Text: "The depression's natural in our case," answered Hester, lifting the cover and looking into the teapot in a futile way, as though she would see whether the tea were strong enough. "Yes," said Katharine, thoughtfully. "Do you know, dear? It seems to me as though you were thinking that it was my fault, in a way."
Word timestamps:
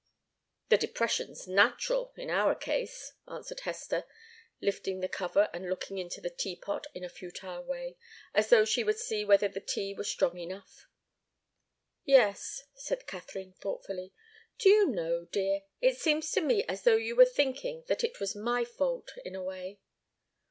"The 0.69 0.79
depression's 0.79 1.47
natural 1.47 2.11
in 2.17 2.31
our 2.31 2.55
case," 2.55 3.13
answered 3.27 3.59
Hester, 3.59 4.03
lifting 4.59 4.99
the 4.99 5.07
cover 5.07 5.47
and 5.53 5.69
looking 5.69 5.99
into 5.99 6.19
the 6.19 6.31
teapot 6.31 6.87
in 6.95 7.03
a 7.03 7.07
futile 7.07 7.63
way, 7.63 7.97
as 8.33 8.49
though 8.49 8.65
she 8.65 8.83
would 8.83 8.97
see 8.97 9.23
whether 9.23 9.47
the 9.47 9.59
tea 9.59 9.93
were 9.93 10.03
strong 10.03 10.39
enough. 10.39 10.87
"Yes," 12.03 12.63
said 12.73 13.05
Katharine, 13.05 13.53
thoughtfully. 13.53 14.11
"Do 14.57 14.69
you 14.69 14.87
know, 14.87 15.25
dear? 15.25 15.61
It 15.81 15.99
seems 15.99 16.31
to 16.31 16.41
me 16.41 16.63
as 16.63 16.81
though 16.81 16.95
you 16.97 17.15
were 17.15 17.23
thinking 17.23 17.83
that 17.85 18.03
it 18.03 18.19
was 18.19 18.35
my 18.35 18.65
fault, 18.65 19.11
in 19.23 19.35
a 19.35 19.43
way." 19.43 19.81